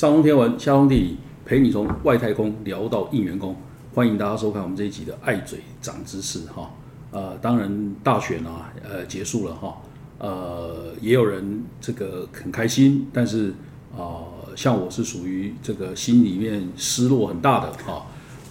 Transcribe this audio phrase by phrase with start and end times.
[0.00, 3.54] 上通天文，下通地理，陪你从外太空聊到应员工。
[3.94, 6.70] 欢迎大家收看我们这一集的爱嘴长知识哈。
[7.10, 9.76] 呃，当然大选啊，呃结束了哈。
[10.16, 13.52] 呃，也有人这个很开心，但是
[13.94, 14.24] 啊，
[14.56, 18.06] 像我是属于这个心里面失落很大的哈。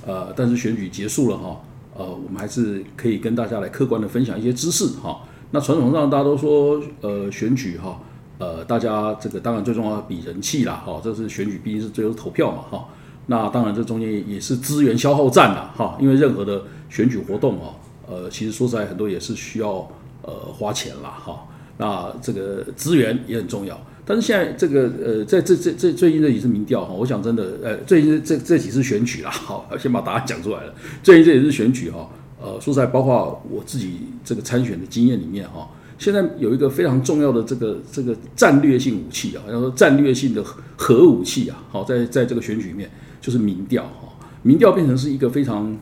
[0.05, 1.59] 呃，但是选举结束了哈。
[1.95, 5.21] 呃，我们还是可以跟大家来客观的分享一些知识哈。
[5.50, 8.00] 那传统上大家都说，呃，选举哈。
[8.39, 12.86] 呃，大家这个当然最重要比人气啦，哈，这是选举毕竟是最后投票嘛，哈。
[13.28, 17.75] 那当然这中间也是资源消耗战啦，哈，因为任何的选举活动哦，
[18.07, 19.88] 呃，其实说实在很多也是需要
[20.24, 21.46] 呃花钱啦，哈。
[21.78, 30.74] 那这个资源也很重要，但是现在这个呃，在这这这最近这几次民调哈，我想真的呃，最近这这几次选举啦，好， 先把答案讲出来了。
[31.04, 32.09] 最近这几次选举哈，
[32.42, 35.70] 呃，说实在，包括我自己这个参选的经验里面哈。
[36.00, 40.41] 现在有一个非常重要的这个这个战略性武器啊，要说战略性的
[40.78, 44.08] 核武器啊，好，在在这个选举里面就是民调哈，
[44.41, 45.78] 民调变成是一个非常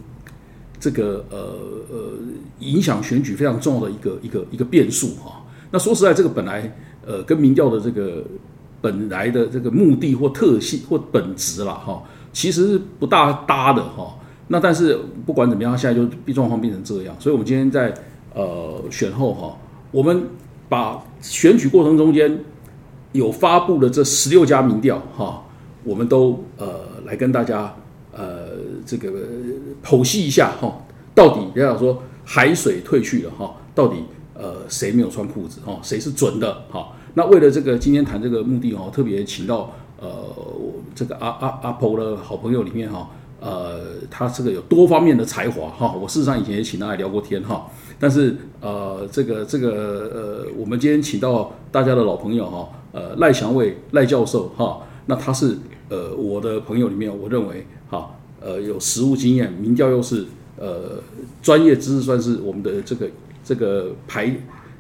[0.79, 1.37] 这个呃
[1.91, 2.13] 呃
[2.61, 5.45] 影响选举非常重要的一个一个一个变数哈。
[5.69, 8.23] 那说实在，这个本来呃跟民调的这个
[8.81, 12.02] 本来的这个目的或特性或本质啦哈，
[12.33, 14.17] 其实是不大搭的哈。
[14.47, 17.93] 那但是不管怎么样，现在就状况变成这样，所以我们今天在
[18.33, 19.55] 呃选后哈。
[19.91, 20.27] 我们
[20.69, 22.39] 把选举过程中间
[23.13, 25.43] 有发布的这十六家民调，哈，
[25.83, 27.73] 我们都呃来跟大家
[28.11, 28.49] 呃
[28.85, 29.09] 这个
[29.83, 30.77] 剖析一下哈，
[31.15, 36.89] 到底人家说海水退去了哈，到底呃谁没有穿裤子哈，谁是准的哈？
[37.13, 40.08] 那为了这个今天谈这个目的哈，特别请到呃
[40.93, 43.80] 这个阿阿阿婆的好朋友里面哈，呃
[44.11, 47.65] 他这个有多方面的才华哈，我事实上以前也请他来聊过天哈。
[47.99, 49.71] 但是呃，这个这个
[50.13, 55.58] 呃，我们今天请到大家的老朋友哈，呃，赖祥伟赖教授哈，那他是
[55.89, 60.25] 呃我的朋友里面，我认为哈，呃有实务经验，民调又是
[60.57, 61.02] 呃
[61.41, 63.07] 专业知识，算是我们的这个
[63.43, 64.36] 这个排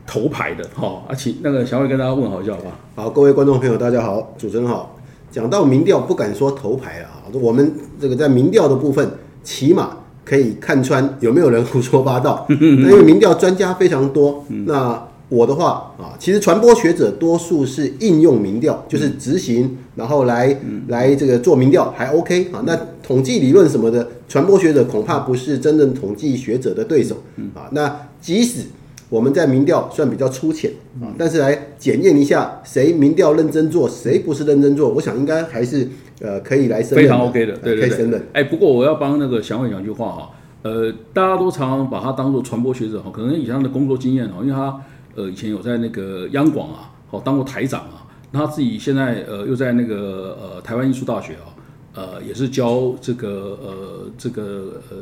[0.05, 2.79] 头牌的哈，啊，请那个祥伟跟大家问好一下好吧？
[2.95, 4.95] 好，各位观众朋友大家好，主持人好。
[5.29, 9.09] 讲到民调，不敢说头牌啊，我们这个在民调的部分，
[9.43, 9.97] 起码。
[10.27, 14.43] 可以看穿有没有人胡说八道， 因为民调专家非常多。
[14.65, 20.57] 那我的话啊，其实传播学者多数是应用民调，就是执行，然后来
[20.87, 22.61] 来这个做民调还 OK 啊。
[22.65, 27.15] 那统计理论什么的，传播学者恐怕不是真正统计学者的对手
[27.53, 27.67] 啊。
[27.71, 28.61] 那即使
[29.09, 35.87] 我们在民调算比较粗浅啊，但是来检验一下谁民调认真做，谁不是认真做，我想应该还是。
[36.19, 38.19] 呃，可以来胜非常 OK 的，对对对。
[38.33, 40.31] 哎，不过我要帮那个祥伟讲句话哈，
[40.63, 44.81] 呃，大家都常常把他当做传播学者哈，可能以前的工作经验哈，因为他
[45.13, 51.53] 呃以前有在那个央广啊，好当过台长啊，他自己现在呃又在那个呃台湾艺术大学啊，
[51.97, 54.97] 呃也是教这个呃这个呃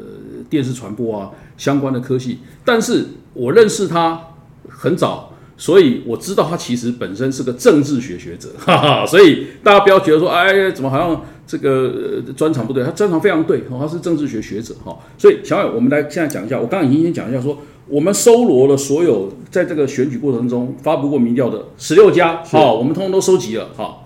[0.49, 4.29] 电视传播啊相关的科系，但是我认识他
[4.69, 5.33] 很早。
[5.57, 12.83] 所以我知道他其实本身是个政治学学者，哈哈，所以大家不要觉得说，哎，怎么好像这个专长不对？
[12.83, 14.97] 他专长非常对，他是政治学学者，哈。
[15.17, 17.57] 所以小伟，我们来现在讲一下，我刚刚已经先讲一下，说
[17.87, 23.99] 我们搜罗了所有在这个选举过程中发布过民调的十六家，好，我们通通都收集了，哈。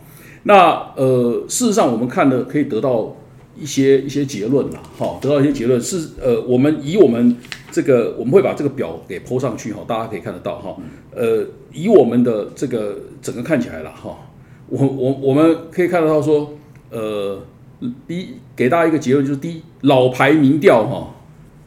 [0.43, 3.15] 那呃，事实上我们看的可以得到
[3.59, 7.35] 一些一些结论啦，好，得到一些结论是呃，我们以我们。
[7.71, 10.75] 这个我们会把这个表给铺上去哈，大家可以看得到哈。
[11.15, 14.17] 呃，以我们的这个整个看起来了哈，
[14.67, 16.49] 我我我们可以看得到说，
[16.89, 17.39] 呃，
[18.07, 21.13] 第一给大家一个结论就是，第一老牌民调哈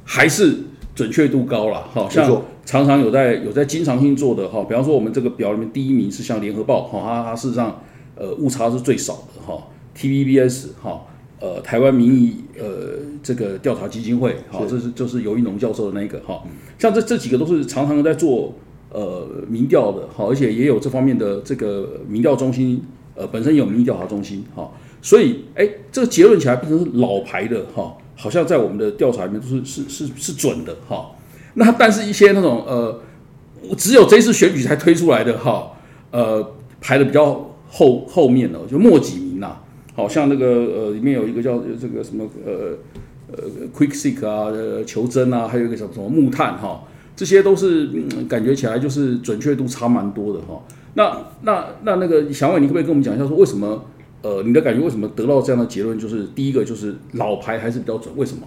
[0.04, 0.58] 还是
[0.92, 7.80] 准确度高了哈，像常常有在有在经常性做的哈，比方说我们这个表里面第一名是像联合报哈，它它事实上
[8.22, 9.66] 呃误差是最少的哈
[9.98, 11.00] ，TVBS 哈。
[11.44, 16.40] 呃，台湾民意呃，这个调查基金会，好，这是就是尤一农教授的那个哈，
[16.78, 18.54] 像这这几个都是常常在做
[18.90, 22.80] 呃民调的，好，而且也有这方面的这个民调中心，
[23.16, 24.70] 呃，本身有民意调查中心，哈，
[25.02, 31.10] 所以哎，这个结论起来变成是老牌的哈，好像在我们的调查里面都是是是是准的哈，
[31.54, 33.00] 那但是一些那种呃，
[33.76, 35.72] 只有这次选举才推出来的哈，
[36.12, 39.56] 呃，排的比较后后面的，就末几名呐。
[39.94, 42.76] 好像那个呃，里面有一个叫这个什么呃
[43.30, 43.44] 呃
[43.76, 46.84] ，Quick Seek 啊，呃，求真啊，还有一个什么什么木炭哈，
[47.14, 47.90] 这些都是
[48.28, 50.62] 感觉起来就是准确度差蛮多的哈。
[50.94, 53.84] 那那那那个小伟，你可不可以跟我们讲一下，说为什么
[54.22, 55.98] 呃，你的感觉为什么得到这样的结论？
[55.98, 58.46] 就是第一个就是老牌还是比较准，为什么？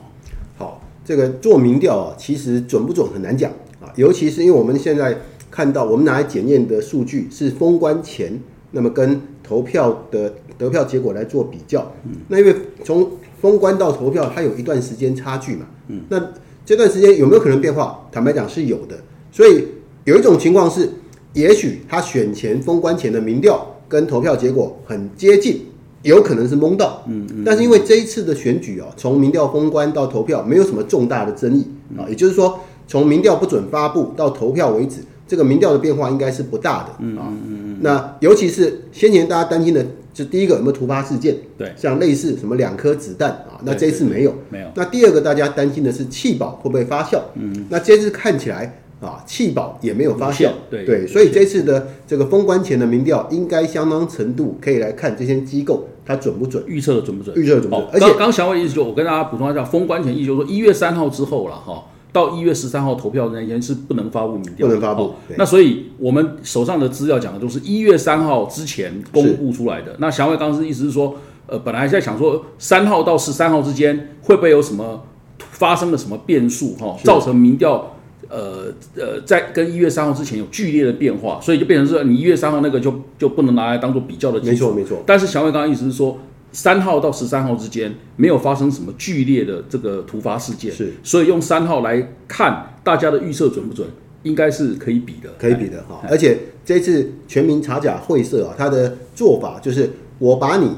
[0.57, 5.19] 好，这个做民调啊，其实准不准很难讲啊，尤其是因为我们现在
[5.51, 8.39] 看到我们拿来检验的数据是封关前，
[8.75, 11.89] 那么跟投票的得票结果来做比较。
[12.27, 13.09] 那因为从
[13.41, 15.65] 封关到投票，它有一段时间差距嘛。
[16.09, 16.21] 那
[16.65, 18.05] 这段时间有没有可能变化？
[18.11, 18.97] 坦白讲是有的。
[19.31, 19.65] 所以
[20.03, 20.89] 有一种情况是，
[21.31, 25.61] 也许他选前封关前的民调跟投票结果很接近，
[26.01, 27.01] 有可能是蒙到。
[27.07, 27.43] 嗯嗯。
[27.45, 31.65] 但是因为这一次的选举哦，从民调封关到投票没有什么重大的争议
[31.97, 36.97] 啊，也就是说，从民调不准发布到投票为止，这个民调的变化应该是不大的啊。
[36.99, 37.77] 嗯嗯嗯。
[37.81, 41.35] 那尤其是先前大家担心的，就第一个有没有突发事件？
[41.57, 44.33] 对，像类似什么两颗子弹啊，那这一次没有。
[44.49, 44.67] 没有。
[44.75, 47.19] 那第二个大家担心的是气保会不会发酵？
[47.35, 47.65] 嗯。
[47.69, 48.81] 那这次看起来。
[49.01, 57.87] 啊，气保也没有发酵，对对，所以这次的这个封关前的民调，应该相当程度可以来看这些机构它准不准，预测的准不准，预测准不准。
[57.91, 61.83] 而且刚小伟意思就我跟大家补充一下，封关前意思就是说一月三号之后了哈，
[62.15, 65.15] 到一月十三号投票那天是不能发布民调，不能发布。
[65.37, 69.93] 那所以我们手上的资料讲的都是一月三号之前公布出来的。
[69.99, 75.03] 那祥伟刚是意思是说，呃，本来在想说三号到十三号之间会不会有什么
[75.39, 77.91] 发生了什么变数哈，造成民调。
[78.27, 84.73] 呃呃，在跟一月三号之前有剧烈的变化，所以就变成是你一月三号那个就就不能拿来当做比较的基础。
[84.73, 85.03] 没错没错。
[85.05, 86.17] 但是小伟刚刚意思是说，
[86.55, 93.85] 三号到十三号之间没有发生什么剧烈的这个突发事件，是，所以用三号来看大家的预测准不准，
[94.23, 95.99] 应该是可以比的，可以比的哈。
[96.09, 100.71] 而且这次全民查假会社啊，他的做法就是我把你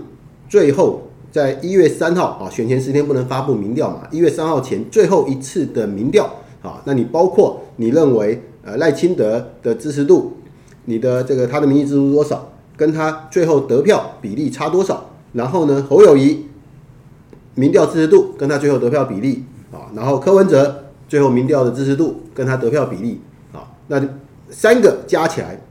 [0.50, 6.28] 最后在一月三号啊选前十天不能发布民调嘛，一月三号前最后一次的民调。
[6.64, 10.38] 啊，那你包括你认为呃赖清德的支持度，
[10.86, 15.12] 你的这个他的民意支持度多少，跟他最后得票比例差多少？
[15.38, 16.48] 然后呢，侯友谊
[17.54, 23.22] 民调支持度跟他最后得票比例啊，然后柯文哲最后民调的支持度跟他得票比例
[23.54, 24.02] 啊，那
[24.50, 25.62] 三个加起来，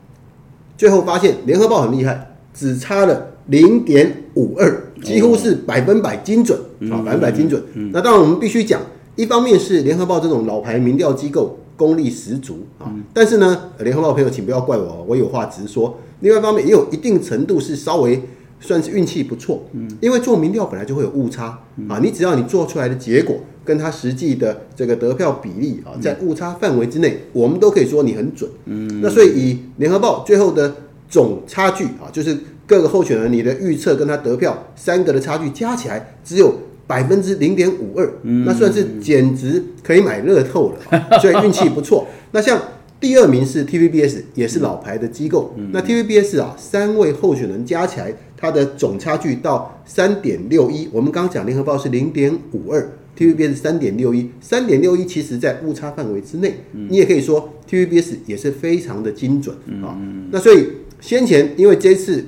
[0.77, 6.59] 最后发现联合报很厉害，只差了零点五二，几乎是百分百精准
[6.91, 7.63] 啊，百分百精准。
[7.93, 8.81] 那当然我们必须讲。
[9.17, 12.85] 一方面是联合报这种老牌民调机构功力十足啊，
[13.15, 15.99] 但是呢，联合报朋友请不要怪我，我有话直说。
[16.21, 18.23] 另外一方面也有一定程度是稍微
[18.61, 21.59] 算是运气不错，嗯，因为做民调本来就会有误差
[21.89, 30.75] 啊，你只要你做出来的结果跟他实际的这个得票比例啊，在误差范围之内，我们都可以说你很准，嗯，那所以以联合报最后的
[31.09, 32.37] 总差距啊，就是
[32.67, 36.55] 各个候选人你的预测跟他得票三个的差距加起来只有。
[36.89, 40.79] 百分之零点五二，那算是简直可以买乐透了，
[41.21, 42.07] 所以运气不错。
[42.31, 42.63] 那像
[43.01, 45.53] 第二名是 TVBS，也是老牌的机构。
[45.73, 50.89] 那 TVBS 啊，三位候选人加起来，它的总差距到三点六一。
[50.93, 56.55] 我们刚刚讲联合报是零点五二，TVBS 三点六一，三点六一其实在误差范围之内。
[56.73, 59.97] 你也可以说 TVBS 也是非常的精准啊。
[60.31, 60.69] 那所以
[61.01, 62.25] 先前因为这次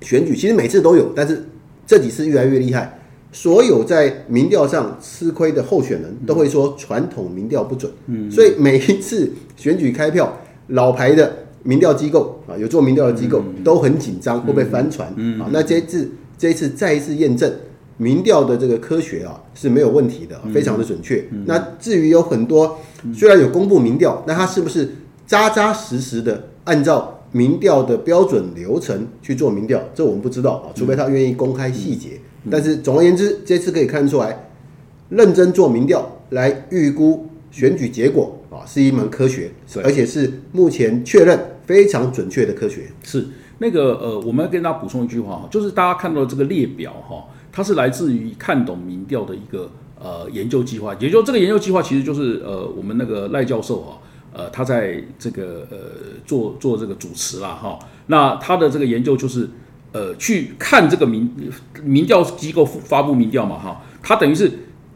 [0.00, 1.44] 选举其实每次都有，但是
[1.86, 3.00] 这几次越来越厉害。
[3.32, 10.38] 所有在民调上吃亏的候选人都会说传统民调不准，嗯，所以每一次选举开票，
[10.68, 15.08] 老牌的民调机构啊，有做民调的机构都很紧张，会被翻船？
[15.40, 16.08] 啊，那这次
[16.38, 17.52] 这一次再一次验证
[17.96, 21.24] 民调的这个科学啊是没有问题的，非常的准确。
[21.46, 22.78] 那至于有很多
[23.12, 24.88] 虽然有公布民调，那它是不是
[25.26, 32.10] 扎扎实实的按照民调的标准流程去做民调，这我们不知道啊，除非他愿意公开细节。
[32.50, 34.50] 但是总而言之，这次可以看出来，
[35.08, 39.50] 认真做民调来预估选举结果啊，是一门科学，
[39.82, 42.90] 而且是目前确认非常准确的科学。
[43.02, 43.26] 是
[43.58, 53.98] 那个呃，我们要跟大家补充一句话，就是大家看到这个列表哈，它是来自于看懂民调的一个呃研究计划，也就这个研究计划其实就是呃我们那个赖教授啊，
[54.32, 55.76] 呃他在这个呃
[56.26, 59.48] 做做这个主持啦哈，那他的这个研究就是。
[59.96, 61.32] 呃，去看这个民
[61.84, 64.50] 民调机构发布民调嘛，哈，他等于是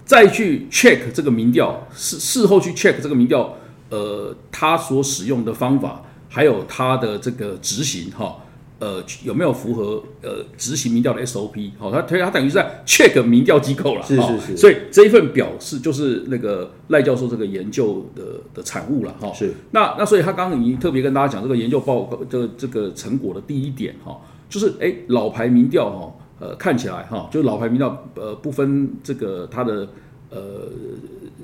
[0.04, 3.54] 再去 check 这个民调，事事后去 check 这个民调，
[3.90, 6.02] 呃，他所使用的方法，
[6.38, 8.36] 还有他的这个执行，哈，
[8.78, 11.72] 呃，有没有符合呃执行民调的 SOP？
[11.76, 18.22] 好，他他他等于是在 check 民调机构了，是是是，所以这一份表是就是那个赖教授这个研究的
[18.54, 19.52] 的产物了，哈，是。
[19.72, 24.16] 那那所以他刚刚已经特别跟大家讲这个研究报告的这个成果的第一点，哈。
[24.48, 29.88] 就是哎，老牌民调哈，呃，看起来哈，就老牌民调，呃，不分这个它的
[30.30, 30.38] 呃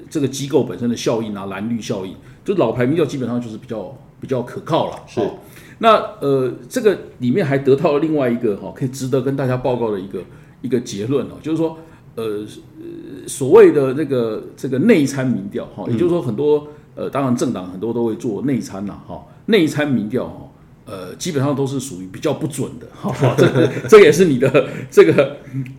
[0.08, 3.92] 这个机构本身的效应啊，蓝绿效应，就老牌民调基本上就是比较
[4.24, 4.96] 比较可靠了。
[5.06, 5.20] 是，
[5.80, 10.18] 那呃，这个里面还得到了另外一个哈，可以值得跟大家报告的一个
[10.62, 11.76] 一个结论哦，就是说
[12.14, 12.46] 呃
[13.26, 20.48] 所谓的这个这个内参民调哈，也就是说很多呃，当然政党很多都会做内参呐哈，内参民调哈。
[20.86, 25.36] 呃，基本上都是属于比较不准的， 哈，这个这个也是你的这个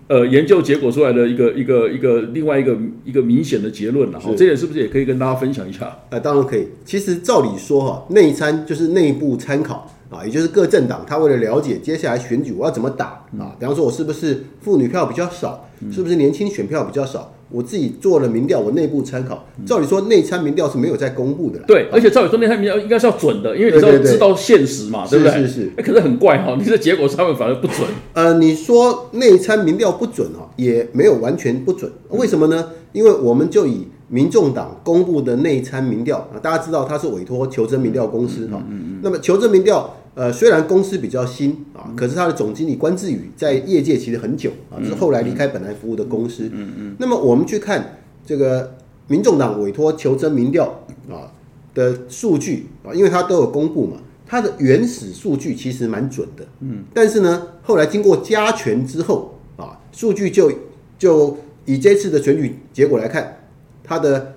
[0.08, 5.96] 呃研究结果出来的一个一个一个另外一个一个明显的结论了，哈，这点是不是也可以跟大家分享一下？
[6.10, 6.68] 呃，当然可以。
[6.84, 17.32] 其实照理说哈，内参就是内部参考啊，也就是各政党他为了了解接下来选举我要怎么打啊，比方说我是不是妇女票比较少，是不是年轻选票比较少。
[17.50, 19.46] 我自己做了民调，我内部参考。
[19.66, 21.60] 照理说，内参民调是没有在公布的。
[21.68, 25.34] 对，而且照理说，内参民调应该是要准的，因为你知道知道现实嘛，对不对？
[25.34, 25.72] 是是。
[25.78, 27.88] 可是很怪哈，你这结果上面反而不准。
[28.14, 31.92] 呃，你说内参民调不准哈，也没有完全不准。
[32.10, 32.70] 为什么呢？
[32.94, 38.62] 因为我们就以民众党公布的内参民调啊，大家知道它是委托求真民调公司哈。
[38.70, 39.00] 嗯嗯。
[39.04, 39.96] 那么求真民调。
[40.16, 46.50] 呃，虽然公司比较新啊，可是他的总经理关志宇在业界其实很久啊，是后来离开本来服务的公司。
[46.54, 46.96] 嗯嗯。
[46.98, 51.30] 那么我们去看这个民众党委托求真民调啊
[51.74, 56.46] 的数据啊，因为它都有公布嘛，它的原始数据其实蛮准的。
[56.62, 56.86] 嗯。
[56.94, 60.50] 但是呢，后来经过加权之后啊，数据就
[60.98, 63.40] 就以这次的选举结果来看，
[63.84, 64.35] 它的。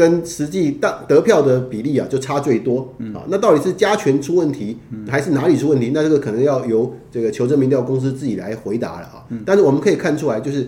[0.00, 3.20] 跟实际得得票的比例啊，就差最多啊。
[3.28, 5.90] 那到底是加权出问题，还是哪里出问题？
[5.92, 9.26] 那这个可能要由这个求证民调公司自己来回答了啊。
[9.44, 10.66] 但是我们可以看出来，就是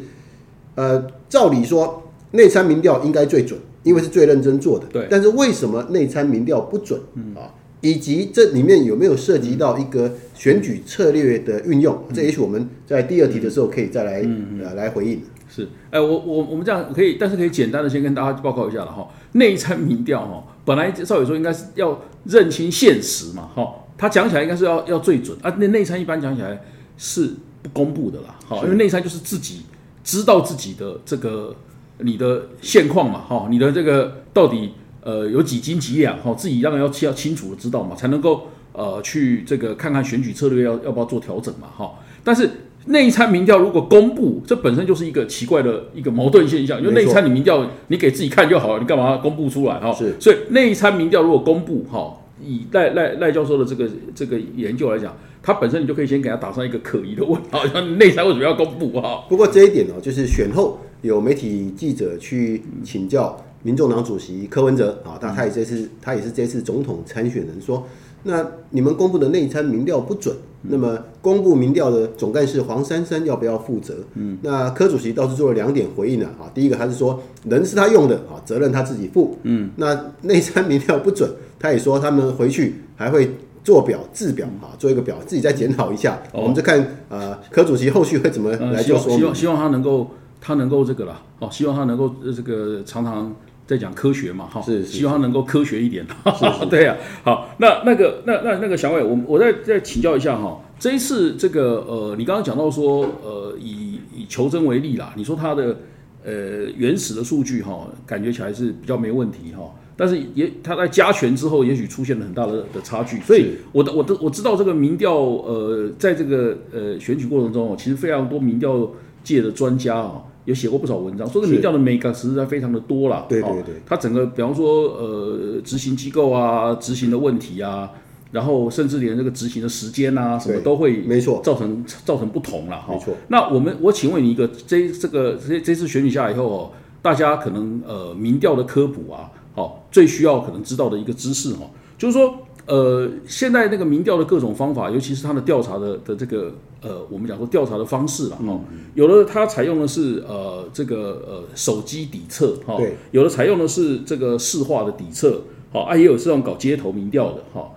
[0.75, 4.85] 呃，照理说内参民调应该最准，因为是最认真做的。
[4.93, 5.07] 对。
[5.11, 7.01] 但是为什么内参民调不准
[7.35, 7.49] 啊？
[7.81, 11.99] 以及这里面有没有涉及到一个选举策略的运用？
[12.13, 14.23] 这也许我们在第二题的时候可以再来
[14.63, 15.21] 呃来回应。
[15.55, 19.07] 是，哎，我我我们这样可以，但是可以简单的先跟大家报告一下了哈。
[19.33, 25.55] 内参民调哈，本来赵伟说应该是要认清现实嘛，哈，他讲起来应该是要要最准啊。
[25.59, 26.59] 那内参一般讲起来
[26.97, 29.61] 是不公布的啦，哈，因为内参就是自己
[30.03, 31.55] 知道自己的这个
[31.99, 41.93] 你的现况嘛，哈，你的这个到底呃有几斤几两，哈，自己当然要要清楚的知道嘛，才能够呃去这个看看选举策略要要不要做调整嘛，哈，
[42.25, 42.49] 但是。
[42.87, 46.81] 内参民调如果公布，这本身就是一个奇怪的一个矛盾现象。
[46.81, 49.93] 因为内参你民调你给自己看就好了，你干嘛公布出来哈？
[49.93, 50.15] 是。
[50.21, 59.25] 所以内参民调如果公布哈，以赖赖赖教授的这个这个研究来讲，他本身你就可以先给他打上一个可疑的问号，像内参为什么要公布哈？
[59.29, 67.87] 不过这一点呢，就是选后有媒体记者去请教民众党主席柯文哲啊，他他也这次他也是这次总统参选人说。
[68.25, 73.97] 那你们公布的内参民调不准，那么公布民调的总干事黄珊珊要不要负责？
[74.15, 76.51] 嗯，那柯主席倒是做了两点回应了啊。
[76.55, 79.37] 第一个，他是说人是他用的啊，责任他自己负。
[79.43, 81.29] 嗯，那内参民调不准，
[81.59, 86.23] 他也说他们回去还会做表制表啊，做一个表自己再检讨一下。
[86.33, 89.17] 我们就看呃，柯主席后续会怎么来就说。
[89.17, 93.35] 希望希望他能够他能够这个了哦，希望他能够这个常常。
[93.67, 96.05] 在讲科学嘛，哈，是希望能够科学一点，
[96.69, 96.97] 对呀。
[97.23, 105.77] 好，那那个那那那个小伟，我我再再请教一下哈，这一次这个呃，你刚刚讲到说呃，以以求真为例啦，你说它的
[106.25, 106.33] 呃
[106.77, 109.63] 原始的数据哈，感觉起来是比较没问题哈，
[109.97, 118.91] 但是也它在加权之后，也许出现了很大的的差距，所以我的我的我知道这个民调呃，在这个呃选举过程中，其实非常多民调
[119.23, 120.21] 界的专家啊。
[120.45, 123.27] 有写过不少文章，说这民调的美感实在非常的多了。
[123.29, 127.91] 对对对，它整个，比方说，呃，执行机构啊，执行的问题啊，
[128.31, 132.85] 然后甚至连这个执行的时间啊，什么都会，没错，造成造成不同了。
[132.89, 133.15] 没错。
[133.29, 136.71] 那我们，我请问你一个，这这个这这次选举下来以后哦，
[137.01, 142.35] 大家可能呃民调的科普啊，好，最需要可能知道的一个知识哈，就是说。
[142.65, 148.61] 呃，现在那个民调的各种方法，尤其是它的调查的的这个呃，我们讲说调查的方式了哈。
[148.95, 152.77] 有的它采用的是呃这个呃手机底测哈，
[153.13, 157.71] 有的采用的是这个市话的底测，好啊，也有这种搞街头民调的哈。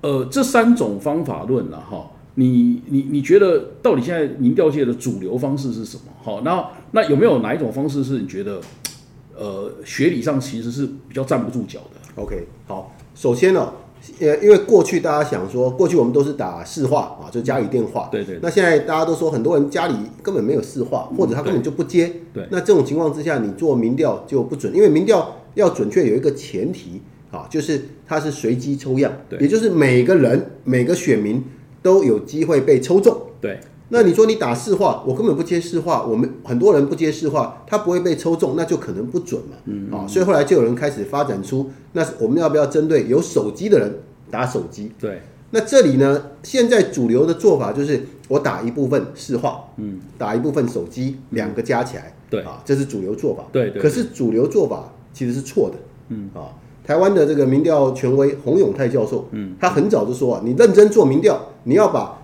[0.00, 6.02] 呃，这三种方法论了哈，你你你觉得到底现在民调界的主流方式是什么？
[6.22, 8.60] 好，那那有没有哪一种方式是你觉得
[9.36, 13.72] 呃学理上其实是比较站不住脚的？OK，好，首先呢。
[14.20, 18.08] 呃，因为过去大家想说，过去我们都是打市话啊，就家里电话。
[18.10, 18.38] 对对。
[18.42, 22.12] 那现在大家都说，很多人家里根本没有市话，或者他根本就不接。
[22.32, 22.46] 对。
[22.50, 27.00] 那这种情况之下，你做民调就不准，因为民调要准确有一个前提
[27.30, 31.44] 啊，就是它是随机抽样，对，也就是每个人每个选民
[31.82, 33.16] 都有机会被抽中。
[33.40, 33.58] 对。
[33.90, 39.56] 那你说你打市话，我根本不接市话，我们很多人不接市话，他不会被抽中，那就可能不准嘛。
[39.64, 39.88] 嗯。
[39.92, 44.92] 啊，所以后来就有人开始发展出，那我们要不要针对有手机的人打手机？
[45.00, 45.22] 对。
[45.50, 53.44] 那这里呢，现在主流的做法就是我打一部分市话，嗯，打一部分手机，两个加起来，对啊，这是主流做法。
[53.50, 53.80] 对对。
[53.80, 55.76] 可是主流做法其实是错的，
[56.10, 56.52] 嗯啊，
[56.84, 62.18] 台湾的这个民调权威洪永泰教授，嗯，他很早就说啊，你认真做民调，你要把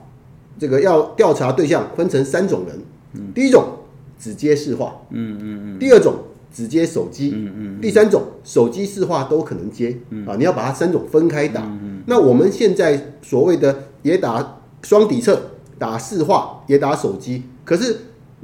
[0.59, 3.65] 这个要调查对象分成三种人，第一种
[4.19, 6.15] 只接市话，嗯嗯嗯，第二种
[6.53, 9.97] 只接手机，嗯嗯，第三种手机市话都可能接，
[10.27, 11.63] 啊，你要把它三种分开打。
[12.07, 15.41] 那我们现在所谓的也打双底侧，
[15.79, 17.97] 打市话也打手机，可是。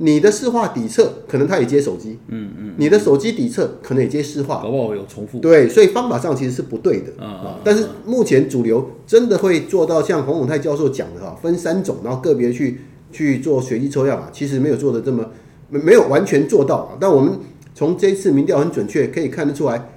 [0.03, 5.39] 你的市话底侧可能他也接手机，嗯嗯，你的手机底侧可能也接市话，搞不好有重复。
[5.41, 7.61] 对，所以方法上其实是不对的啊。
[7.63, 12.81] 但是目前主流真的会做到像洪永泰教授讲的哈，分三种，然后个别去
[13.13, 15.31] 去做随机抽样啊，其实没有做的这么
[15.69, 16.97] 没没有完全做到啊。
[16.99, 17.39] 但我们
[17.75, 19.91] 从这次民调很准确可以看得出来，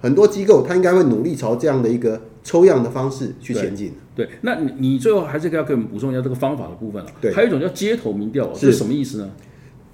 [0.00, 3.92] 很多机构他应该会努力朝这样的一个抽样的方式去前进。
[4.14, 7.10] 对，那你你最后还是要给我们补充一下这个方法的部分了。
[7.20, 9.30] 对，还有一种叫街头民调，是什么意思呢？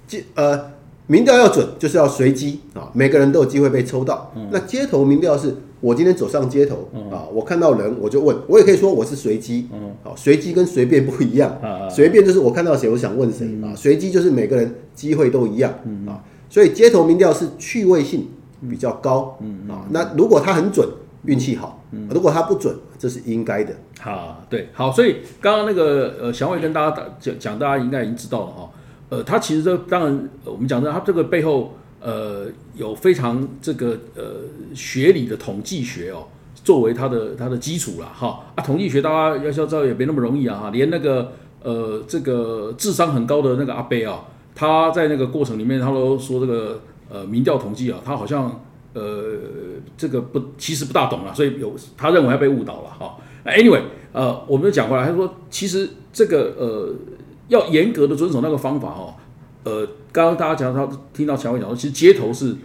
[0.07, 0.71] 街呃，
[1.07, 4.31] 民调要准，就是要随机啊，每个人都有机会被抽到。
[4.51, 9.67] 那街头民调是我今天走上街头啊，我看到人我就问，我也可以说我是随机。
[9.71, 11.51] 嗯，好，随机跟随便不一样。
[11.61, 13.73] 啊随便就是我看到谁，我想问谁啊。
[13.75, 15.73] 随机就是每个人机会都一样。
[15.85, 18.27] 嗯啊，所以街头民调是趣味性
[18.69, 19.37] 比较高。
[19.41, 20.87] 嗯啊，那如果它很准，
[21.25, 23.73] 运气好；如果它不准，这是应该的。
[23.99, 28.69] 好，对，好，所以刚刚那个呃，祥伟跟大家讲讲，大家应该已经知道了哈。
[29.07, 34.23] 呃，它其实这当然，我们讲的它这个背后，呃，有非常这个呃
[34.73, 36.25] 学理的统计学哦，
[36.63, 48.59] 作为它的它的基础了哈啊，统计学大家要要知道也没那么容易啊哈，连那个呃这个智商很高的那个阿贝啊，他在那个过程里面，他都说这个呃民调统计啊，他好像
[48.93, 49.35] 呃
[49.95, 53.17] 这个不其实不大懂了，所以有他认为他被误导了哈。
[53.45, 53.81] Anyway，
[54.11, 56.89] 呃，我们就讲过来，他说其实这个呃。
[57.47, 59.13] 要严格的遵守那个方法哦，
[59.63, 62.55] 呃，刚刚大家讲到听到乔伟讲说，其实街头是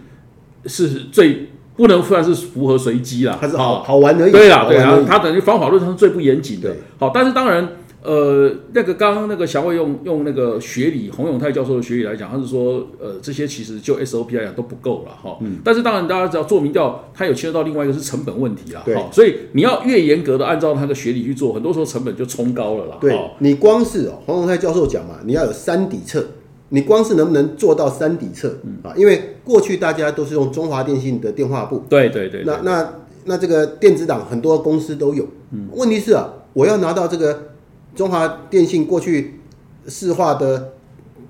[0.65, 4.31] 是最不能算是符合随机啦，它是好好玩而已。
[4.31, 6.75] 对啦，对啊，它等于方法论上是最不严谨的。
[6.99, 15.37] 好，但是当然，呃，那个刚刚那个小伟用用那个学理洪永泰教授的学理来讲，他是说，呃，这些其实就 SOP 来讲都不够了哈。
[15.41, 15.59] 嗯。
[15.63, 18.81] 但是当然，大家只要做民调，它有牵涉到另外一个是成本问题啦。
[18.83, 18.95] 对。
[19.11, 22.97] 所以你要越严格的按照他的学理去做，很多时候成本就冲高了啦。
[22.99, 23.15] 对。
[23.37, 26.25] 你光是哦，洪永泰教授讲嘛，你要有三底测，
[26.69, 28.95] 你光是能不能做到三底侧啊？
[28.97, 31.83] 因为过去大家都是用中华电信的电话簿。
[31.87, 32.41] 对对对。
[32.45, 32.93] 那那
[33.25, 35.27] 那这个电子档很多公司都有。
[35.51, 35.67] 嗯。
[35.73, 37.50] 问题是啊，我要拿到这个。
[37.95, 39.39] 中华电信过去
[39.87, 40.73] 市话的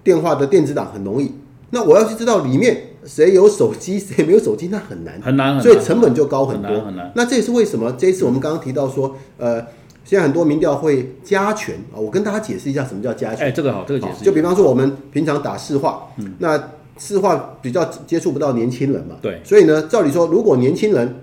[0.04, 1.32] 电话的电子档很容易，
[1.72, 7.12] 那我要去知道里面谁有手机谁没有手机，那很难很难，所以成本就高很多很难。
[7.16, 9.60] 那这也是为什么这一次我们刚刚提到说，呃，
[10.04, 13.48] 现在很多民调会加权啊，我跟大家解释一下什么叫加权。
[13.48, 14.24] 哎，这个好，这个解释。
[14.24, 16.08] 就比方说我们平常打市话，
[16.40, 21.16] 那市话比较接触不到年轻人嘛，对，所以呢，照理说如果年轻人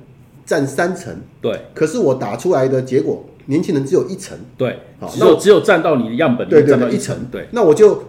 [0.45, 3.25] 占三成，对，可是我打出来的结果。
[3.49, 7.49] 年轻人只有一层，对，好，只有只有占到你的样本，对对，一层，对。
[7.53, 8.03] 那我就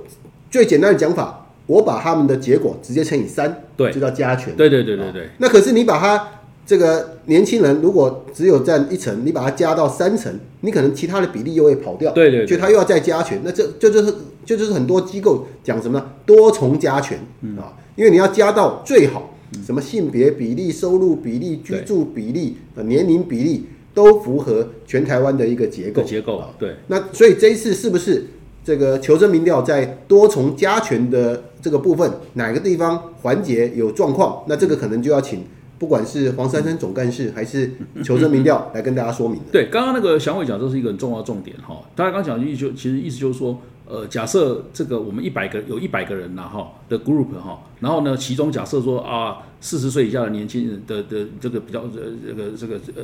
[0.52, 4.54] 最简单的讲法，我把他们的结果直接乘以三，对，就叫加权。
[4.58, 5.30] 对对对对对。
[5.38, 6.28] 那可是你把它
[6.65, 13.39] 这个年轻人如果只有占一层，你把它加到三层，你可能其他的比例又会跑掉，对对，所以他又要再加权。
[13.41, 14.13] 那这这就是
[14.45, 16.06] 这就是很多机构讲什么呢？
[16.25, 17.17] 多重加权
[17.58, 19.34] 啊，因为你要加到最好，
[19.65, 23.67] 什么性别比例、收入比例、居住比例、年龄比例。
[23.93, 26.75] 都符合全台湾的一个结构结构啊，对。
[26.88, 28.25] 那所以这一次是不是
[28.63, 34.43] 这个求真民调在多重加权的这个部分，哪个地方环节有状况？
[34.47, 35.43] 那这个可能就要请
[35.78, 37.71] 不管是黄珊珊总干事还是
[38.04, 39.39] 求真民调来跟大家说明。
[39.52, 41.82] 对，刚刚那个祥伟讲，这是一个很重要重点哈。
[41.95, 43.60] 大家刚讲的意思就其实意思就是说。
[43.89, 51.89] 呃，假设这个我们一百个有一百个人呐哈的 group 哈，然后呢，其中假设说啊，四十岁以下的年轻人的的这个比较呃
[52.28, 53.04] 这个这个呃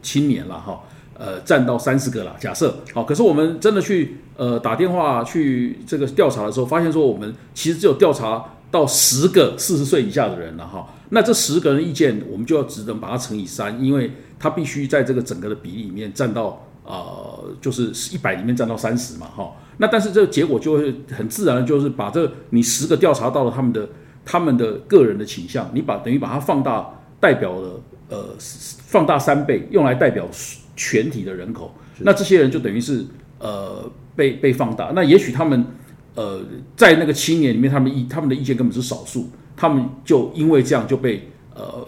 [0.00, 0.82] 青年了哈，
[1.18, 2.36] 呃占到三十个了。
[2.38, 10.86] 假设好，可是我们真的去呃打电话去这个调查的时候，发现说我们其实只有调查到十个四十岁以下的人了哈。
[11.08, 17.19] 那这十个人意见，我们就要只能把它乘以三，因为他必须在这个整个的比例里面占到啊，
[17.60, 19.52] 就是一百里面占到三十嘛哈。
[19.78, 23.88] 那但是这个结果就会很自然的，就是把这你十个调查到了他们的
[24.24, 26.86] 他们的个人的倾向，你把等于把它放大，
[27.18, 30.28] 代表了呃放大三倍，用来代表
[30.76, 31.74] 全体的人口。
[32.00, 33.04] 那这些人就等于是
[33.38, 34.92] 呃被被放大。
[34.94, 35.64] 那也许他们
[36.14, 36.42] 呃
[36.76, 41.86] 在那个青年里面，他们意他们的意见根本是少数，他们就因为这样就被呃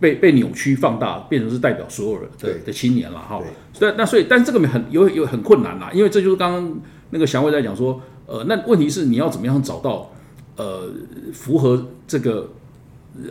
[0.00, 3.42] 被被扭曲放大，变成是代表所有人的的青年了哈。
[3.78, 6.80] 对，那所以但是这个很有有很困难啦，因为这就是刚刚。
[7.10, 10.12] 那个祥伟在讲说，呃，那问题是你要怎么样找到，
[10.56, 10.90] 呃，
[11.32, 12.50] 符合这个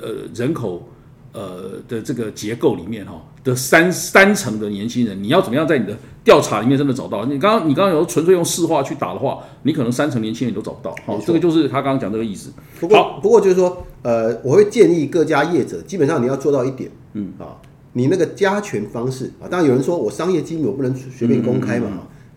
[0.02, 0.90] 呃人口
[1.32, 7.24] 呃的这个结构里面哈的三三成的年轻人，你要怎么样在你的调查里面真的找到？
[7.26, 10.94] 你刚刚你刚刚有纯粹用市话去打的话，你可能三成年轻人都找不到。
[11.06, 12.52] 好，这个就是他刚刚讲这个意思。
[12.78, 17.56] 不过不过就是说，呃，我会建议各家业者，基本上你要做到一点，嗯啊，
[17.94, 21.88] 你那个加权方式啊，当然有人说我商业机密我不能随便公开嘛，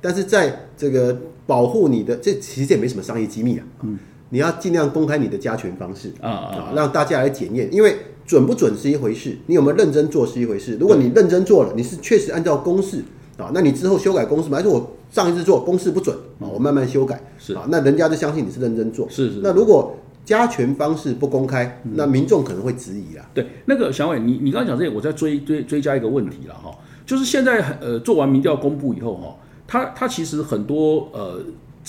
[0.01, 3.99] 但是在这个保护你的，这其实也没什么商业机密啊，嗯，
[4.31, 7.97] 你要尽量公开你的加权方式啊啊，让大家来检验，因为。
[8.27, 10.77] 准不准是一回事，你有没有认真做是一回事。
[10.79, 12.99] 如果你认真做了，你是确实按照公式
[13.37, 19.05] 啊，那你之后修改公式，还是我上一次做公式不准啊，我慢慢修改是啊，那人家就相信你是认真做。
[19.11, 19.41] 是是。
[19.43, 23.29] 那如果加权方式不公开，那民众可能会质疑啊。
[23.35, 26.71] 对，那个小伟，你你刚刚讲这个，我再追追追加一个问题了哈，
[27.05, 31.41] 就是现在呃做完民调公布以后哈，他他其实很多呃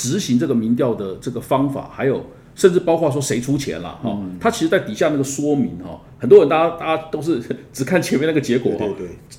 [0.01, 2.25] 执行这个民调的这个方法还有。
[2.53, 8.85] 甚至包括说谁出钱了哈，他其实，在底下那个说明哈，很多人大家大家都是只看前面那个结果哈，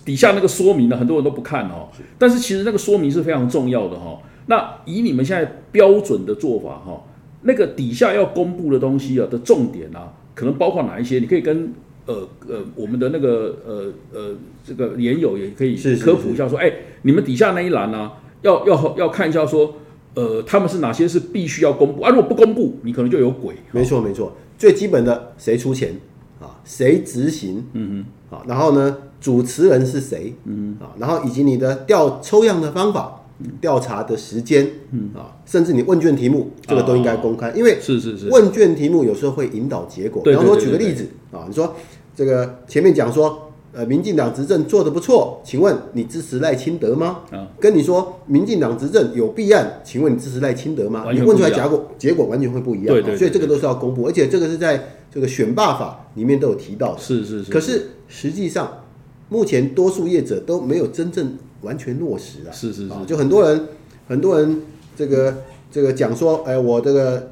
[0.02, 1.90] 底下那个说明呢，很多人都不看哈。
[2.18, 4.18] 但是其实那个说明是非常重要的哈。
[4.46, 7.04] 那以你们现在标准的做法哈，
[7.42, 11.18] 那个底下要公布的东西啊的重点啊，可能包括哪一些？
[11.18, 11.74] 你可以跟
[12.06, 14.34] 呃呃我们的那个呃呃
[14.66, 16.72] 这个研友也可以科普一下，说哎，
[17.02, 19.74] 你们底下那一栏呢，要要要看一下说。
[20.14, 22.10] 呃，他们是哪些是必须要公布啊？
[22.10, 23.54] 如果不公布，你可能就有鬼。
[23.70, 25.94] 没错，没错，最基本的谁出钱
[26.40, 26.60] 啊？
[26.64, 27.64] 谁执行？
[27.72, 30.34] 嗯哼，啊，然后呢，主持人是谁？
[30.44, 33.22] 嗯啊，然后以及你的调抽样的方法、
[33.60, 40.22] 调查的时间，嗯啊，甚至你问卷题目，这个都应该公开，因为是是是，问卷题目有时候会引导结果。
[40.22, 41.74] 比方说，举个例子啊，你说
[42.14, 43.48] 这个前面讲说。
[43.74, 47.20] 呃，民进党执政做的不错，请问你支持赖清德吗？
[47.30, 51.06] 啊，跟你说民进党执政有弊案，请问你支持赖清德吗？
[51.10, 52.88] 你问出来结果结果完全会不一样。
[52.88, 56.94] 对对，所以这个都是要公布，而且这个是在这个选罢法里面都有提到。
[56.98, 57.50] 是是是。
[57.50, 58.82] 可是实际上，
[59.30, 62.52] 目前多数业者都没有真正完全落实啊。
[62.52, 62.92] 是是是。
[63.06, 63.68] 就很多人
[64.06, 64.60] 很多人
[64.94, 65.34] 这个
[65.70, 67.30] 这个讲说，哎，我这个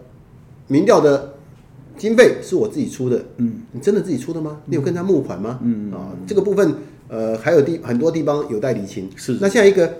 [0.68, 1.34] 民调的。
[2.00, 4.62] 经费是我自己出的，嗯，你真的自己出的吗？
[4.64, 5.60] 你有跟他募款吗？
[5.62, 6.74] 嗯啊，这个部分，
[7.08, 9.06] 呃，还有地很多地方有待厘清。
[9.16, 9.96] 是，那下一个，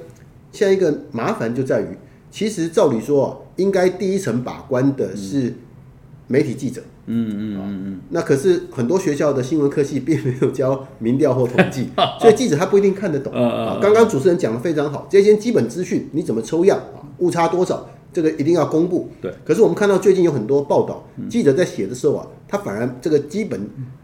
[0.51, 1.89] 下一个麻烦就在于，
[2.31, 5.53] 其实照理说，应该第一层把关的是
[6.27, 6.81] 媒体记者。
[7.13, 8.01] 嗯嗯嗯嗯。
[8.09, 13.31] 那可是很多学校的新闻科系并没有教民调或统计， 所以记者他不一定看得懂。
[13.33, 17.05] 啊刚刚主持人讲的非常好，这些基本资讯你怎么抽样啊？
[17.19, 17.87] 误差多少？
[18.13, 19.09] 这个一定要公布。
[19.21, 19.33] 对。
[19.45, 23.61] 可是我们看到最近有很多报道，记者在写的时候啊，他反而这个基本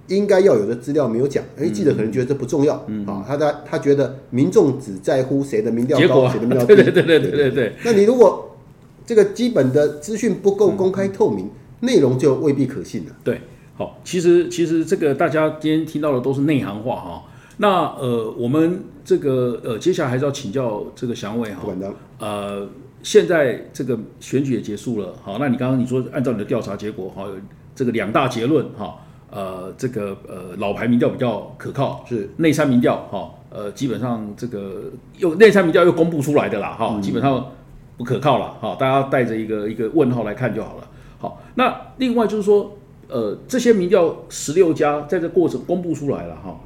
[0.09, 2.75] 应该要有的资料没有讲，哎，记者可能觉得这不重要
[3.07, 6.67] 啊，他他他觉得民众只在乎谁的民调高，谁的民调低。
[6.77, 7.73] 对对对对对对对。
[7.85, 8.57] 那你如果
[9.05, 13.13] 这个基本的资讯不够公开透明，内容就未必可信了。
[13.25, 13.41] 对，
[13.77, 17.23] 好，其实其实这个大家今天听到的都是内行话哈。
[17.57, 21.63] 那呃，我们这个呃，接下来还是要请教这个祥伟哈。
[21.65, 22.69] 不呃。
[23.03, 27.25] 现在这个选举也结束了，好，那你刚刚你说按照你的调查结果，哈，
[27.73, 28.97] 这个两大结论，哈，
[29.31, 37.53] 呃，这个呃老牌民调比较可靠，是内参民调，哈，呃，基本上这个又内参民调又公布出来的啦，哈，基本上
[37.97, 42.77] 不可靠了，哈，大家带着一个一个问号来看就好了，好，那另外就是说，
[43.09, 46.59] 呃，这些民调十六家在这过程公布出来了，哈，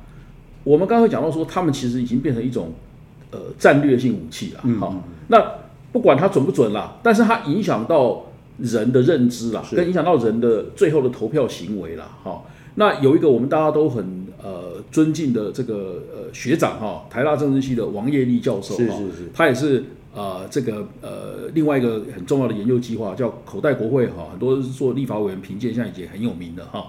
[0.64, 2.73] 我们刚才讲到说，他们其实已经变成一种
[3.31, 4.95] 呃战略性武器了，好，
[5.29, 5.45] 那。
[5.92, 8.26] 不管它准不准啦，但是它影响到
[8.59, 12.16] 人的认知啦，跟影响到人的最后的投票行为啦。
[12.22, 12.42] 哈，
[12.74, 18.94] 那有一个我们大家都很呃尊敬的这个呃学长哈，台大政治系的王业立教授哈，
[19.33, 19.83] 他也是
[20.14, 26.85] 呃这个呃另外一个很重要的研究计划叫口袋国会哈，很多是做立法委员评鉴，现在已经很有名的哈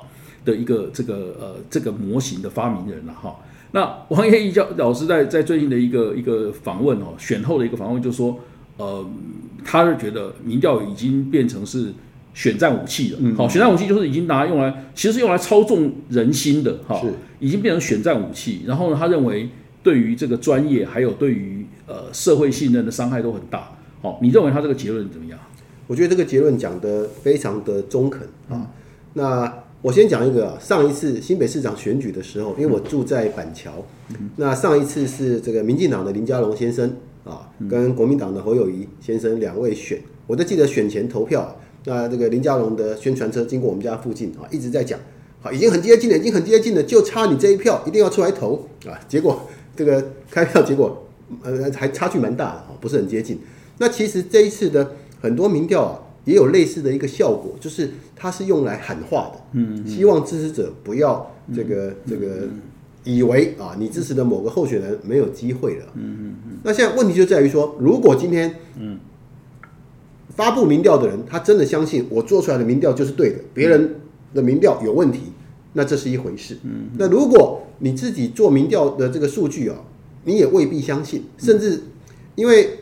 [0.45, 3.35] 的一个这个呃这个模型的发明人了哈。
[3.71, 8.37] 那王业立教老师在在最近的一个一个访问哦，选后的一个访问就说。
[8.77, 9.05] 呃，
[9.63, 11.93] 他是觉得民调已经变成是
[12.33, 13.35] 选战武器了。
[13.35, 16.79] 好，选战武器就是已经拿用来，其实是用来操纵人心的。
[16.87, 18.61] 哈，是已经变成选战武器。
[18.65, 19.49] 然后呢，他认为
[19.83, 23.71] 对于这个专业还有对于呃社会信任的伤害都很大。
[24.01, 25.37] 好，你认为他这个结论怎么样？
[25.87, 28.65] 我觉得这个结论讲得非常的中肯啊。
[29.13, 33.85] 那我先讲一个，上一次新北市长选举的时候，因为我住在板桥，
[34.37, 36.95] 那上一次是这个民进党的林佳龙先生。
[37.23, 41.55] 啊，跟国民党的侯友谊先生两位选，我都记得选前投票，
[41.85, 44.99] 那这个林佳龙的宣传车经过我们家附近啊，一直在讲，
[45.41, 48.99] 好，已经很接近了，已经很接近了，就差你这一票，一定要出来投啊！
[49.07, 51.07] 结果这个开票结果，
[51.43, 53.39] 呃，还差距蛮大的啊，不是很接近。
[53.77, 62.47] 那其实这一次的很多民调啊，也有类似的一个效果，就是它是用来喊话的，嗯，希望支持者不要这个这个
[63.03, 65.85] 以为啊你支持的某个候选人没有机会了。
[65.95, 66.57] 嗯嗯嗯。
[66.63, 68.99] 那现在问题就在于说，如果今天嗯
[70.29, 73.95] 发布民调的人他真的相信我做出来的民调就是对的，别人
[74.33, 75.33] 的民调有问题，
[75.73, 76.57] 那这是一回事。
[76.63, 76.89] 嗯。
[76.97, 79.77] 那如果你自己做民调的这个数据啊，
[80.25, 81.81] 你也未必相信，甚至
[82.35, 82.79] 因为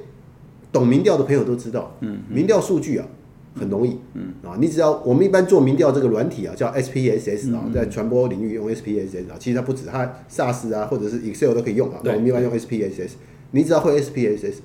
[0.72, 3.08] 懂民调的朋友都知道，嗯，民调数据啊。
[3.56, 4.34] 很容易，嗯。
[4.44, 12.00] 啊，你只要我们一般做民调这个软体啊，叫 SPSS 啊，在传播领域用 SPSS 啊，其实它不止，它 SAS 啊或者是 Excel 都可以用啊。
[12.04, 13.12] 我们一般用 SPSS，
[13.52, 14.56] 你只要会 SPSS，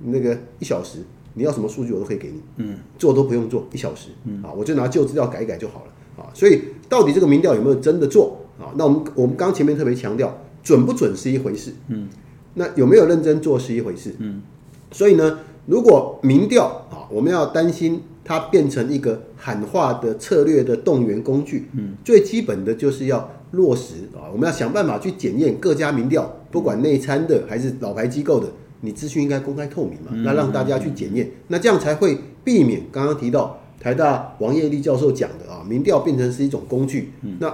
[0.00, 0.98] 那个一小时
[1.34, 4.42] 你要什么数据我都可以给你，嗯，做都不用做，一小时，嗯。
[4.42, 6.22] 啊，我就拿旧资料改一改就好了。
[6.22, 6.30] 啊。
[6.34, 8.38] 所以到底这个民调有没有真的做？
[8.58, 8.72] 啊？
[8.76, 12.08] 那我们我们刚前面特别强调，准不准是一回事，嗯，
[12.54, 14.42] 那有没有认真做是一回事，嗯，
[14.90, 18.02] 所以呢，如果民调啊，我们要担心。
[18.24, 28.46] 它变成一个喊话的策略的动员工具，嗯，最基本的就是要落实啊，我们要想办法去检验各家民调，不管内参的还是老牌机构的，
[28.80, 37.52] 你资讯应该公开透明嘛，那让大家去检验，那这样才会避免刚刚提到台大王业立教授讲的啊，民调变成是一种工具，那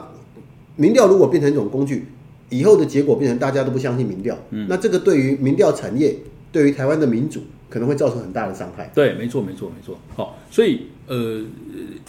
[0.76, 2.04] 民调如果变成一种工具，
[2.50, 4.36] 以后的结果变成大家都不相信民调，
[4.68, 6.14] 那这个对于民调产业，
[6.52, 7.40] 对于台湾的民主。
[7.68, 8.90] 可能会造成很大的伤害。
[8.94, 9.98] 对，没错，没错，没错。
[10.16, 11.42] 好，所以呃，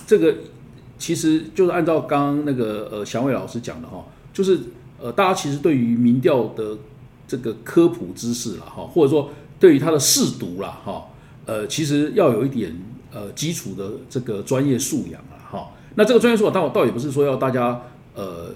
[0.07, 0.35] 这个
[0.97, 4.59] 其实就是按照刚刚那个呃祥伟老师讲的哈，就是
[4.99, 6.77] 呃，大家其实对于民调的
[7.27, 11.05] 这个科普知识了哈，或者说对于它的试读了哈，
[11.45, 12.75] 呃，其实要有一点
[13.11, 15.71] 呃基础的这个专业素养了哈。
[15.95, 17.81] 那这个专业素养，倒倒也不是说要大家
[18.13, 18.53] 呃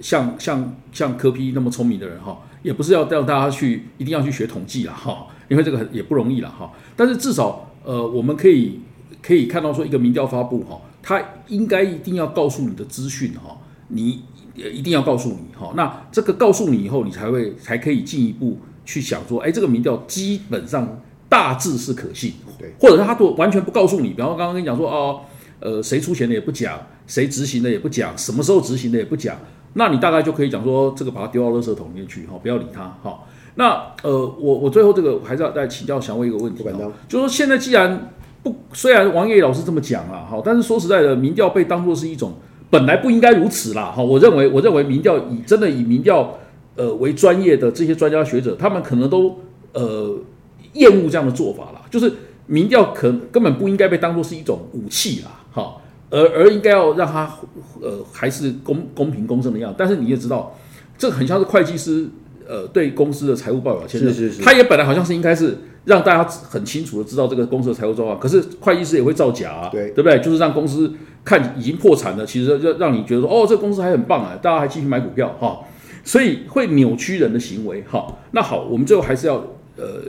[0.00, 5.26] 像像像科批那么聪明的人哈，也不是要让大家去一定要去学统计了哈。
[5.52, 8.80] 因为这个也不容易了哈，但是至少呃，我们可以
[9.20, 14.22] 可以看到说，一个民调发布哈，它应该一定要告诉你的资讯哈，你
[14.54, 25.20] 一定要告诉你哈，那这个告诉你以后，你才会才可以进一步去想说，哎，这个民调基本上大致是可信，对，或者是他都完全不告诉你，比方说刚刚跟你讲说哦，
[25.60, 29.36] 呃，谁出钱的也不讲，谁执行的也不讲，什么时候执行的也不讲，
[29.74, 33.18] 那你大概就可以讲说，这个把它丢到垃圾桶里面去哈，不要理它哈。
[33.54, 34.10] 那呃，
[34.40, 36.64] 我我最后这个还是要再请教祥威一个问题，
[37.06, 38.10] 就是说现在既然
[38.42, 42.32] 不，虽然王爷老师这么讲了哈，但是说实在的，民调被当作是一种
[42.70, 44.02] 本来不应该如此啦哈。
[44.02, 46.38] 我认为我认为民调以真的以民调
[46.76, 49.38] 呃为专业的这些专家学者，他们可能都
[49.74, 50.18] 呃
[50.72, 52.10] 厌恶这样的做法啦，就是
[52.46, 55.74] 民调可根本不应该被当作是一种武器啦哈，
[56.08, 57.30] 而而应该要让它
[57.82, 59.74] 呃还是公公平公正的样。
[59.76, 60.56] 但是你也知道，
[60.96, 62.08] 这很像是会计师。
[62.52, 70.20] 呃，对公司的财务报表，是是是，他也本来好像是应该是让大家很清楚的知道这个公司的财务状况，可是会计师也会造假啊，对对不对？
[70.20, 70.92] 就是让公司
[71.24, 75.60] 看已经破产了，其实让让你觉得说，哦，这个公司还很棒啊，大家还继续买股票哈，
[76.04, 78.06] 所以会扭曲人的行为哈。
[78.32, 79.36] 那好，我们最后还是要
[79.78, 80.02] 呃，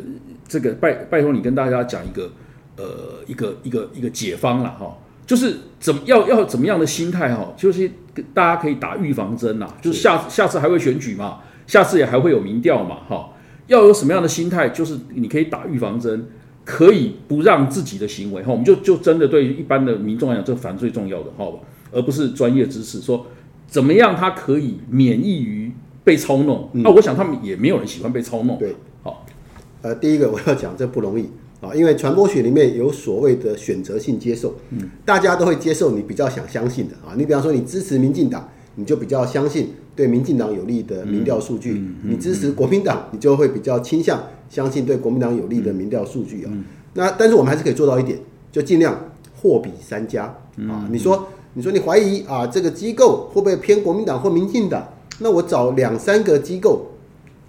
[0.45, 2.29] 这个拜拜托你跟大家讲一个
[2.75, 2.83] 呃
[3.25, 7.89] 一个一个一个解方了哈，就是怎么要要怎么样的心态哈，就是
[8.33, 11.39] 大家可以打预防针呐，就是下下次还会选举嘛。
[11.65, 13.29] 下次也还会有民调嘛，哈，
[13.67, 14.69] 要有什么样的心态？
[14.69, 16.27] 就是你可以打预防针，
[16.65, 21.59] 可以不让自己的行为，哈，我们就就真的对一般的民众来讲，这个反最重要的，好吧，
[21.91, 23.25] 而不是专业知识，说
[23.67, 25.71] 怎么样他可以免疫于
[26.03, 26.69] 被操弄？
[26.73, 28.57] 那我想他们也没有人喜欢被操弄。
[28.57, 29.25] 对，好，
[29.81, 31.29] 呃，第一个我要讲这不容易
[31.61, 38.49] 啊，因为传播学里面有所谓的选择性接受，嗯，大家都会接受你比较想相信的啊，你比方说你支持民进党。
[38.75, 46.51] 你就比较相信对民进党有利的民调数据，你支持国民党，你就会比较倾向相信对国民党有利的民调数据啊。
[46.95, 48.17] 那但是我们还是可以做到一点，
[48.51, 50.23] 就尽量货比三家
[50.67, 50.87] 啊。
[50.91, 54.83] 你说你说你怀疑啊这个机构会不会偏国民党或民进党？
[55.19, 56.87] 那我找两三个机构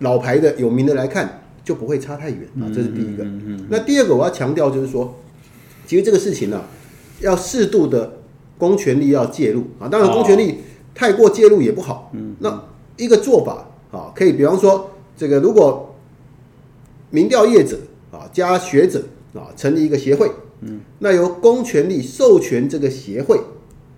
[0.00, 2.68] 老牌的有名的来看，就不会差太远啊。
[2.74, 3.24] 这是第一个。
[3.70, 5.14] 那第二个我要强调就是说，
[5.86, 6.60] 其实这个事情呢，
[7.20, 8.18] 要适度的
[8.58, 9.88] 公权力要介入啊。
[9.88, 10.56] 当然公权力。
[10.94, 12.10] 太过介入也不好。
[12.14, 12.62] 嗯，那
[12.96, 15.94] 一个做法啊，可以比方说，这个如果
[17.10, 17.76] 民调业者
[18.12, 19.02] 啊加学者
[19.34, 20.30] 啊成立一个协会，
[20.60, 23.40] 嗯，那由公权力授权这个协会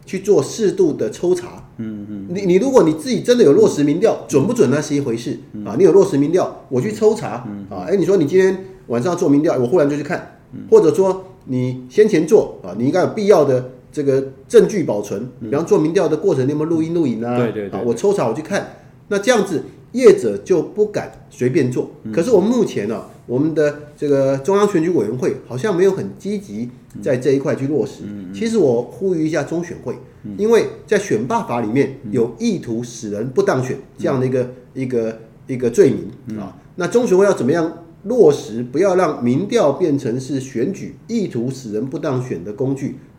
[0.06, 1.68] 去做适度的抽查。
[1.76, 5.76] 嗯嗯，你你如果你自己真的有落实民调，准不准那是一回事啊。
[5.76, 7.84] 你有落实民调，我去抽查啊。
[7.86, 10.38] 哎，你说你今天晚上做民调，我忽然就去看，
[10.70, 13.72] 或者说你先前做啊，你应该有必要的。
[13.96, 17.38] 这个证据保存，比方做民调的过程，你有没有录音录影啊？
[17.38, 18.76] 对对对，我抽查我去看，
[19.08, 21.90] 那这样子业者就不敢随便做。
[22.12, 26.68] 可是我们目前呢、我们的这个中央选举委员会好像没有很积极
[27.00, 28.02] 在这一块去落实。
[28.34, 29.94] 其实我呼吁一下中选会，
[30.36, 36.54] 因为在选罢法里面有意图使人不当选这样的一个一个一个罪名啊。
[36.74, 43.15] 那中选会要怎么样落实，不要让民调变成是选举意图使人不当选的工具啊？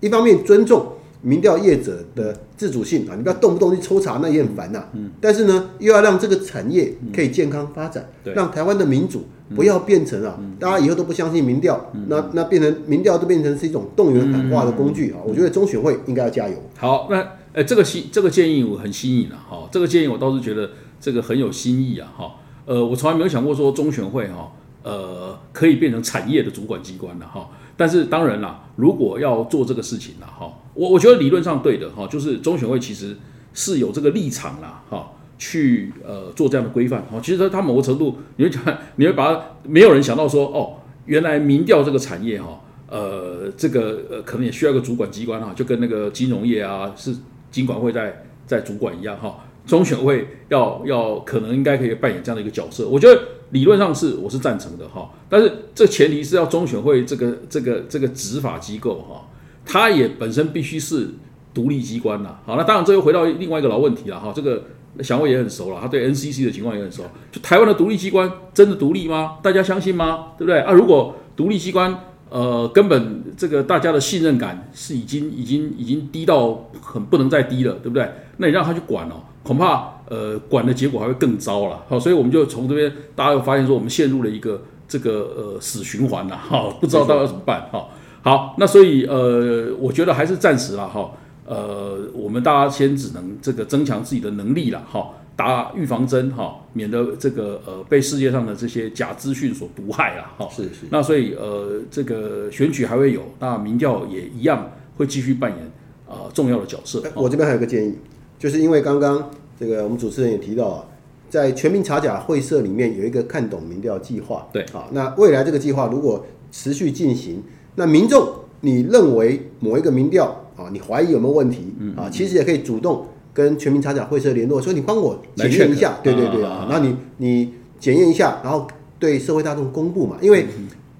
[0.00, 0.92] 一方面尊重。
[1.22, 5.10] 民调业者的自主性啊，你不要动不动去抽查，那也很烦呐、嗯。
[5.20, 9.24] 但是呢，又要让这个产业可以健康发展，对让台湾的民主
[9.56, 15.18] 不要变成啊，大家以后都不相信民调，那那变成民调都变成是一种动员喊话的工具啊。
[15.24, 16.54] 我觉得中选会应该要加油。
[16.76, 22.34] 好，那呃，这个新这个建议我很新颖了哈，这个建议我倒是觉得这个很有新意啊哈。
[22.66, 24.52] 呃，我从来没有想过说中选会哈，
[24.84, 27.48] 呃，可以变成产业的主管机关了哈。
[27.76, 33.16] 但是当然啦，如果要做这个事情啦哈，我我觉得理论上对的哈，就是中选会其实
[33.52, 37.20] 是有这个立场啦哈，去呃做这样的规范哈。
[37.22, 38.62] 其实它某个程度，你会讲，
[38.96, 47.14] 你会把没有人想到说哦，原来民调这个产业哈，呃，这个呃可能也需要一个主管机关哈，就跟那个金融业啊是
[47.50, 49.40] 金管会在在主管一样哈。
[49.66, 59.28] 中选会要要可能应该可以扮演这样的一个角色，我觉得理论上是我是赞成的哈，但是这前提是要中选会这个这个这个执法机构哈，
[59.64, 61.08] 它也本身必须是
[61.52, 62.36] 独立机关呐。
[62.46, 64.62] 好，那当然这又回到另外一个老问题了哈，这个
[65.00, 67.02] 祥伟也很熟了，他对 NCC 的情况也很熟，
[67.32, 69.38] 就台湾的独立机关真的独立吗？
[69.42, 70.28] 大家相信吗？
[70.38, 70.72] 对不对啊？
[70.72, 71.98] 如果独立机关
[72.28, 78.08] 呃根本这个大家的信任感是已经已经已经低到很不能再低了，对不对？
[78.38, 79.14] 那你让他去管哦。
[79.46, 87.86] 恐怕呃管的结果还会更糟了，好，所以我们就从这边大家会发现说，我们陷入了一个这个呃死循环了，哈，不知道到底要怎么办，哈，
[88.22, 91.12] 好，那所以呃，我觉得还是暂时了，哈，
[91.44, 100.86] 呃，我们大家先只能这个增强自己的能力了，哈，打预防针，哈，免得这个呃被世界上的这些假资讯所毒害了，哈，是是。
[100.90, 105.60] 那所以呃，这个选举还会有，那民调也一样会继续扮演
[106.08, 107.02] 啊、呃、重要的角色。
[107.14, 107.94] 我这边还有个建议。
[108.38, 110.84] 就是因为刚刚这个我们主持人也提到啊，
[111.30, 114.62] 在全民查假会社里面有一个看懂民调计划，对。
[114.72, 117.42] 啊，那未来这个计划如果持续进行，
[117.76, 118.28] 那民众
[118.60, 128.66] 你认为某一个民调啊，你怀疑有没有问题啊，其实也可以主动跟全民查假会社联络，说你帮我检验一下，对对对啊，那你你检验一下，然后
[128.98, 130.46] 对社会大众公布嘛，因为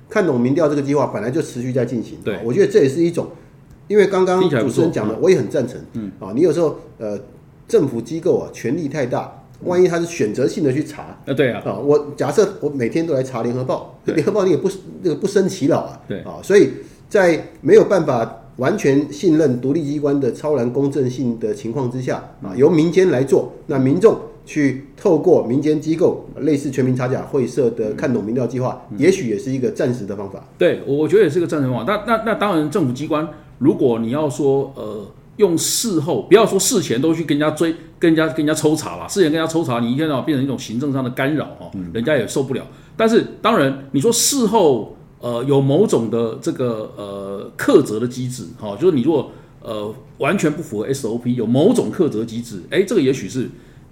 [0.09, 3.29] 看懂民调这个计划本来就持续在进行，对，我觉得这也是一种。
[3.89, 5.79] 因为刚刚主持人讲的，我也很赞成。
[5.93, 7.19] 嗯啊，你有时候呃，
[7.69, 14.71] 政府机构啊，权力太大，万一他是选择性的去查，啊对啊，啊，我假设我每天都来查联合报，联合报你也不
[15.03, 16.71] 那个不生其扰啊，对啊，所以
[17.09, 30.45] 在没有办法完全信任独立机关的超然公正性的情况之下，啊，由民间来做，那民众去透过民间机构，类似全民查假会社的看懂民调计划，也许也是一个暂时的方法。
[30.57, 31.93] 对，我我觉得也是个暂时方法。
[31.93, 33.29] 那那那当然，政府机关。
[33.59, 35.07] 如果你要说呃
[35.39, 42.67] 用事后，不要说事前都去跟人家追、跟人家、跟人家抽查了，事前跟人家抽查，你一天到晚变成一种行政上的干扰哈，人家也受不了。
[42.97, 53.49] 但是当然，你说事后呃有某种的这个呃克责的机制哈，就是你如果呃完全不符合 SOP，有某种克责机制，哎，这个也许是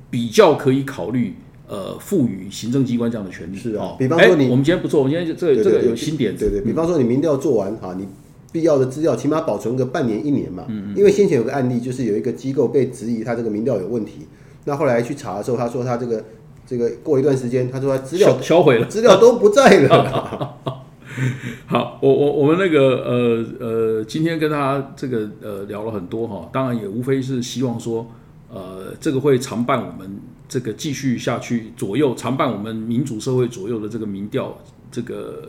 [0.09, 1.35] 比较可以考虑
[1.69, 3.57] 呃赋予行政机关这样的权利。
[3.59, 8.09] 是啊哦，比方说你我们今天不错，我们今天这个这个有新点子，对对，比方说你民调做完哈，你。
[8.55, 10.65] 必要的资料起码保存个半年一年嘛，
[10.95, 14.29] 因为先前有个案例，就是有一个机构被质疑他这个民调有问题，
[14.67, 16.25] 那后来去查的时候，他说他这个
[16.65, 20.55] 这个过一段时间，他说他资料销毁了，资料都不在了。
[21.67, 28.07] 好，我我我们那个呃呃，今天跟他这个呃聊了很多哈，当然也无非是希望说，
[28.49, 30.17] 呃，这个会常伴我们
[30.49, 34.57] 这个继续下去左右，常伴我们民主社会左右的这个民调
[34.93, 35.49] 这个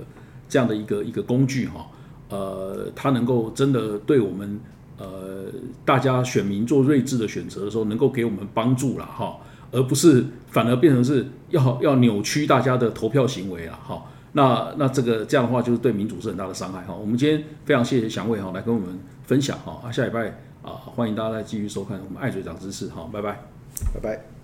[0.49, 1.85] 这样的一个一个工具哈。
[2.29, 4.59] 呃，它能够真的对我们
[4.97, 5.45] 呃
[5.83, 9.37] 大家选民做睿智的选择的时候，能够给我们帮助了哈，
[9.71, 14.03] 而不是反而变成是要要扭曲大家的投票行为了哈。
[14.33, 16.93] 那那这个这样的话，就是对民主是很大的伤害哈。
[16.93, 20.27] 我们今天非常谢谢祥伟哈来跟我们分享哈啊，下礼拜
[20.61, 23.39] 啊欢迎大家再继续收看我们爱嘴长知识哈，拜拜，
[23.93, 24.34] 拜拜。